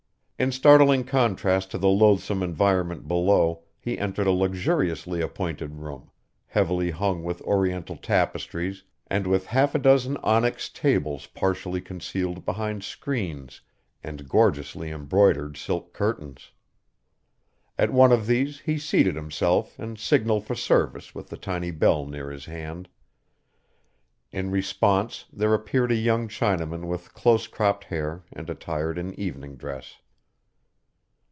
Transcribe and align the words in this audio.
In 0.41 0.51
startling 0.51 1.03
contrast 1.03 1.69
to 1.69 1.77
the 1.77 1.87
loathsome 1.87 2.41
environment 2.41 3.07
below 3.07 3.61
he 3.79 3.99
entered 3.99 4.25
a 4.25 4.31
luxuriously 4.31 5.21
appointed 5.21 5.75
room, 5.75 6.09
heavily 6.47 6.89
hung 6.89 7.23
with 7.23 7.43
oriental 7.43 7.95
tapestries, 7.95 8.83
and 9.05 9.27
with 9.27 9.45
half 9.45 9.75
a 9.75 9.77
dozen 9.77 10.17
onyx 10.23 10.69
tables 10.69 11.27
partially 11.27 11.79
concealed 11.79 12.43
behind 12.43 12.83
screens 12.83 13.61
and 14.03 14.27
gorgeously 14.27 14.89
embroidered 14.89 15.57
silk 15.57 15.93
curtains. 15.93 16.49
At 17.77 17.93
one 17.93 18.11
of 18.11 18.25
these 18.25 18.61
he 18.61 18.79
seated 18.79 19.15
himself 19.15 19.77
and 19.77 19.99
signaled 19.99 20.47
for 20.47 20.55
service 20.55 21.13
with 21.13 21.29
the 21.29 21.37
tiny 21.37 21.69
bell 21.69 22.07
near 22.07 22.31
his 22.31 22.45
hand. 22.45 22.89
In 24.31 24.49
response 24.49 25.25
there 25.31 25.53
appeared 25.53 25.91
a 25.91 25.95
young 25.95 26.27
Chinaman 26.27 26.87
with 26.87 27.13
close 27.13 27.45
cropped 27.45 27.83
hair 27.83 28.23
and 28.33 28.49
attired 28.49 28.97
in 28.97 29.13
evening 29.19 29.55
dress. 29.55 29.97